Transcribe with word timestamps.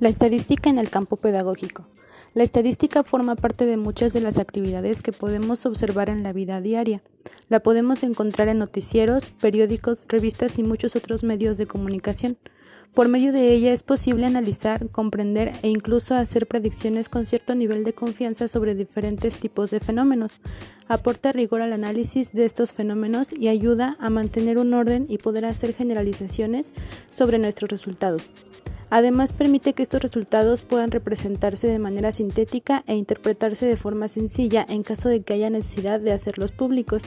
La 0.00 0.08
estadística 0.08 0.70
en 0.70 0.78
el 0.78 0.88
campo 0.88 1.16
pedagógico. 1.16 1.84
La 2.32 2.42
estadística 2.42 3.04
forma 3.04 3.36
parte 3.36 3.66
de 3.66 3.76
muchas 3.76 4.14
de 4.14 4.22
las 4.22 4.38
actividades 4.38 5.02
que 5.02 5.12
podemos 5.12 5.66
observar 5.66 6.08
en 6.08 6.22
la 6.22 6.32
vida 6.32 6.62
diaria. 6.62 7.02
La 7.50 7.60
podemos 7.60 8.02
encontrar 8.02 8.48
en 8.48 8.60
noticieros, 8.60 9.28
periódicos, 9.28 10.06
revistas 10.08 10.58
y 10.58 10.62
muchos 10.62 10.96
otros 10.96 11.22
medios 11.22 11.58
de 11.58 11.66
comunicación. 11.66 12.38
Por 12.94 13.08
medio 13.08 13.30
de 13.30 13.52
ella 13.52 13.74
es 13.74 13.82
posible 13.82 14.24
analizar, 14.24 14.88
comprender 14.88 15.52
e 15.62 15.68
incluso 15.68 16.14
hacer 16.14 16.46
predicciones 16.46 17.10
con 17.10 17.26
cierto 17.26 17.54
nivel 17.54 17.84
de 17.84 17.92
confianza 17.92 18.48
sobre 18.48 18.74
diferentes 18.74 19.36
tipos 19.36 19.70
de 19.70 19.80
fenómenos. 19.80 20.38
Aporta 20.88 21.30
rigor 21.32 21.60
al 21.60 21.74
análisis 21.74 22.32
de 22.32 22.46
estos 22.46 22.72
fenómenos 22.72 23.34
y 23.38 23.48
ayuda 23.48 23.98
a 24.00 24.08
mantener 24.08 24.56
un 24.56 24.72
orden 24.72 25.04
y 25.10 25.18
poder 25.18 25.44
hacer 25.44 25.74
generalizaciones 25.74 26.72
sobre 27.10 27.38
nuestros 27.38 27.68
resultados. 27.68 28.30
Además, 28.90 29.32
permite 29.32 29.72
que 29.72 29.84
estos 29.84 30.02
resultados 30.02 30.62
puedan 30.62 30.90
representarse 30.90 31.68
de 31.68 31.78
manera 31.78 32.10
sintética 32.10 32.82
e 32.88 32.96
interpretarse 32.96 33.64
de 33.64 33.76
forma 33.76 34.08
sencilla 34.08 34.66
en 34.68 34.82
caso 34.82 35.08
de 35.08 35.22
que 35.22 35.32
haya 35.32 35.48
necesidad 35.48 36.00
de 36.00 36.12
hacerlos 36.12 36.50
públicos. 36.50 37.04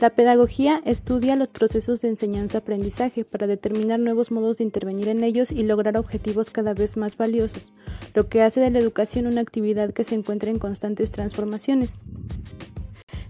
La 0.00 0.10
pedagogía 0.10 0.82
estudia 0.84 1.36
los 1.36 1.48
procesos 1.48 2.02
de 2.02 2.08
enseñanza-aprendizaje 2.08 3.24
para 3.24 3.46
determinar 3.46 3.98
nuevos 3.98 4.30
modos 4.30 4.58
de 4.58 4.64
intervenir 4.64 5.08
en 5.08 5.24
ellos 5.24 5.50
y 5.50 5.62
lograr 5.62 5.96
objetivos 5.96 6.50
cada 6.50 6.74
vez 6.74 6.98
más 6.98 7.16
valiosos, 7.16 7.72
lo 8.14 8.28
que 8.28 8.42
hace 8.42 8.60
de 8.60 8.70
la 8.70 8.78
educación 8.78 9.26
una 9.26 9.40
actividad 9.40 9.92
que 9.92 10.04
se 10.04 10.14
encuentra 10.14 10.50
en 10.50 10.58
constantes 10.58 11.12
transformaciones. 11.12 11.98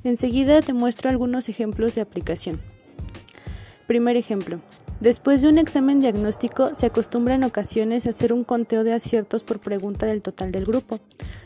Enseguida 0.02 0.61
te 0.61 0.73
muestro 0.73 1.09
algunos 1.09 1.49
ejemplos 1.49 1.95
de 1.95 2.01
aplicación. 2.01 2.61
Primer 3.87 4.16
ejemplo. 4.16 4.61
Después 5.00 5.42
de 5.42 5.48
un 5.48 5.59
examen 5.59 6.01
diagnóstico, 6.01 6.74
se 6.74 6.87
acostumbra 6.87 7.34
en 7.34 7.45
ocasiones 7.45 8.07
hacer 8.07 8.32
un 8.32 8.45
conteo 8.45 8.82
de 8.82 8.95
aciertos 8.95 9.45
por 9.45 9.59
pregunta 9.59 10.07
del 10.07 10.23
total 10.23 10.52
del 10.52 10.65
grupo. 10.65 11.01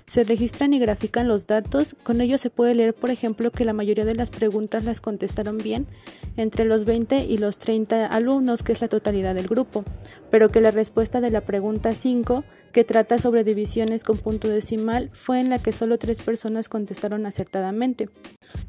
Se 0.06 0.22
registran 0.22 0.72
y 0.72 0.78
grafican 0.78 1.26
los 1.26 1.48
datos, 1.48 1.96
con 2.04 2.20
ello 2.20 2.38
se 2.38 2.50
puede 2.50 2.76
leer, 2.76 2.94
por 2.94 3.10
ejemplo, 3.10 3.50
que 3.50 3.64
la 3.64 3.72
mayoría 3.72 4.04
de 4.04 4.14
las 4.14 4.30
preguntas 4.30 4.84
las 4.84 5.00
contestaron 5.00 5.58
bien 5.58 5.88
entre 6.36 6.64
los 6.64 6.84
20 6.84 7.24
y 7.24 7.38
los 7.38 7.58
30 7.58 8.06
alumnos, 8.06 8.62
que 8.62 8.72
es 8.72 8.80
la 8.80 8.88
totalidad 8.88 9.34
del 9.34 9.48
grupo, 9.48 9.84
pero 10.30 10.50
que 10.50 10.60
la 10.60 10.70
respuesta 10.70 11.20
de 11.20 11.30
la 11.30 11.40
pregunta 11.40 11.92
5 11.92 12.44
que 12.72 12.84
trata 12.84 13.18
sobre 13.18 13.44
divisiones 13.44 14.04
con 14.04 14.18
punto 14.18 14.48
decimal, 14.48 15.10
fue 15.12 15.40
en 15.40 15.50
la 15.50 15.58
que 15.58 15.72
solo 15.72 15.98
tres 15.98 16.20
personas 16.20 16.68
contestaron 16.68 17.26
acertadamente. 17.26 18.08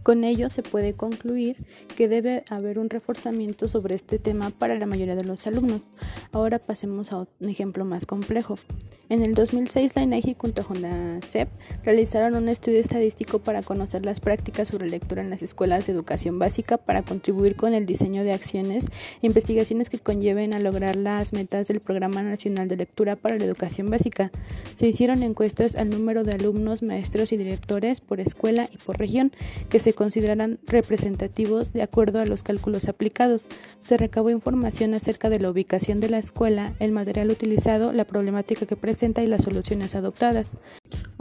Con 0.03 0.23
ello 0.23 0.49
se 0.49 0.63
puede 0.63 0.93
concluir 0.93 1.57
que 1.95 2.07
debe 2.07 2.43
haber 2.49 2.79
un 2.79 2.89
reforzamiento 2.89 3.67
sobre 3.67 3.95
este 3.95 4.17
tema 4.17 4.49
para 4.49 4.75
la 4.75 4.87
mayoría 4.87 5.15
de 5.15 5.23
los 5.23 5.45
alumnos. 5.45 5.81
Ahora 6.31 6.57
pasemos 6.59 7.11
a 7.11 7.17
un 7.17 7.49
ejemplo 7.49 7.85
más 7.85 8.05
complejo. 8.05 8.57
En 9.11 9.23
el 9.23 9.33
2006, 9.33 9.91
la 9.97 10.03
INEGI 10.03 10.37
junto 10.39 10.63
con 10.63 10.81
la 10.81 11.19
CEP 11.27 11.49
realizaron 11.83 12.33
un 12.35 12.47
estudio 12.47 12.79
estadístico 12.79 13.39
para 13.39 13.61
conocer 13.61 14.05
las 14.05 14.21
prácticas 14.21 14.69
sobre 14.69 14.89
lectura 14.89 15.21
en 15.21 15.29
las 15.29 15.43
escuelas 15.43 15.85
de 15.85 15.91
educación 15.91 16.39
básica 16.39 16.77
para 16.77 17.03
contribuir 17.03 17.57
con 17.57 17.73
el 17.73 17.85
diseño 17.85 18.23
de 18.23 18.31
acciones 18.31 18.85
e 19.21 19.27
investigaciones 19.27 19.89
que 19.89 19.99
conlleven 19.99 20.53
a 20.53 20.61
lograr 20.61 20.95
las 20.95 21.33
metas 21.33 21.67
del 21.67 21.81
Programa 21.81 22.23
Nacional 22.23 22.69
de 22.69 22.77
Lectura 22.77 23.17
para 23.17 23.37
la 23.37 23.43
Educación 23.43 23.89
Básica. 23.89 24.31
Se 24.75 24.87
hicieron 24.87 25.23
encuestas 25.23 25.75
al 25.75 25.89
número 25.89 26.23
de 26.23 26.31
alumnos, 26.31 26.81
maestros 26.81 27.33
y 27.33 27.37
directores 27.37 27.99
por 27.99 28.21
escuela 28.21 28.69
y 28.71 28.77
por 28.77 28.97
región 28.97 29.33
que 29.67 29.79
se 29.79 29.90
consideran 29.93 30.59
representativos 30.65 31.73
de 31.73 31.81
acuerdo 31.81 32.19
a 32.19 32.25
los 32.25 32.43
cálculos 32.43 32.87
aplicados. 32.87 33.49
Se 33.83 33.97
recabó 33.97 34.29
información 34.29 34.93
acerca 34.93 35.29
de 35.29 35.39
la 35.39 35.49
ubicación 35.49 35.99
de 35.99 36.09
la 36.09 36.17
escuela, 36.17 36.73
el 36.79 36.91
material 36.91 37.31
utilizado, 37.31 37.93
la 37.93 38.05
problemática 38.05 38.65
que 38.65 38.75
presenta 38.75 39.23
y 39.23 39.27
las 39.27 39.43
soluciones 39.43 39.95
adoptadas. 39.95 40.57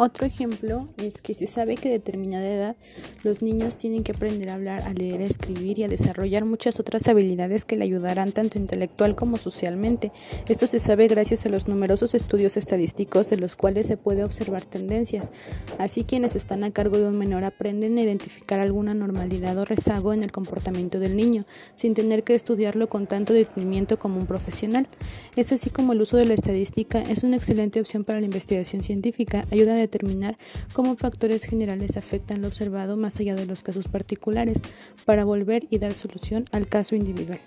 Otro 0.03 0.25
ejemplo 0.25 0.89
es 0.97 1.21
que 1.21 1.35
se 1.35 1.47
sabe 1.47 1.75
que 1.75 1.91
a 1.91 1.93
determinada 1.93 2.49
edad 2.49 2.77
los 3.23 3.43
niños 3.43 3.77
tienen 3.77 4.03
que 4.03 4.13
aprender 4.13 4.49
a 4.49 4.55
hablar, 4.55 4.89
a 4.89 4.95
leer, 4.95 5.21
a 5.21 5.27
escribir 5.27 5.79
y 5.79 5.85
a 5.85 5.89
desarrollar 5.89 6.47
muchas 6.47 6.81
otras 6.81 7.07
habilidades 7.07 7.67
que 7.67 7.77
le 7.77 7.85
ayudarán 7.85 8.33
tanto 8.33 8.59
intelectual 8.59 9.15
como 9.15 9.37
socialmente. 9.37 10.11
Esto 10.49 10.67
se 10.67 10.81
sabe 10.81 11.07
gracias 11.07 11.45
a 11.45 11.51
los 11.51 11.69
numerosos 11.69 12.15
estudios 12.15 12.57
estadísticos 12.57 13.29
de 13.29 13.37
los 13.37 13.57
cuales 13.57 13.89
se 13.89 13.99
puede 13.99 14.25
observar 14.25 14.65
tendencias. 14.65 15.31
Así 15.77 16.05
quienes 16.05 16.35
están 16.35 16.65
a 16.65 16.71
cargo 16.71 16.97
de 16.97 17.07
un 17.07 17.19
menor 17.19 17.45
aprenden 17.45 17.99
a 17.99 18.03
identificar 18.03 18.59
alguna 18.59 18.95
normalidad 18.95 19.59
o 19.59 19.67
rezago 19.67 20.15
en 20.15 20.23
el 20.23 20.33
comportamiento 20.33 20.99
del 20.99 21.15
niño, 21.15 21.45
sin 21.75 21.93
tener 21.93 22.25
que 22.25 22.35
estudiarlo 22.35 22.89
con 22.89 23.07
tanto 23.07 23.35
detenimiento 23.35 23.99
como 23.99 24.19
un 24.19 24.27
profesional. 24.27 24.89
Es 25.37 25.53
así 25.53 25.69
como 25.69 25.93
el 25.93 26.01
uso 26.01 26.17
de 26.17 26.25
la 26.25 26.33
estadística 26.33 27.03
es 27.03 27.23
una 27.23 27.37
excelente 27.37 27.81
opción 27.81 28.05
para 28.05 28.21
la 28.21 28.25
investigación 28.25 28.83
científica, 28.83 29.45
ayuda 29.51 29.75
a 29.75 29.90
determinar 29.91 30.37
cómo 30.73 30.95
factores 30.95 31.45
generales 31.45 31.97
afectan 31.97 32.43
lo 32.43 32.49
observado 32.49 32.97
más 32.97 33.19
allá 33.19 33.35
de 33.35 33.47
los 33.47 33.63
casos 33.63 33.89
particulares, 33.89 34.61
para 35.05 35.25
volver 35.25 35.67
y 35.71 35.79
dar 35.79 35.95
solución 35.95 36.45
al 36.53 36.69
caso 36.69 36.95
individual. 36.95 37.41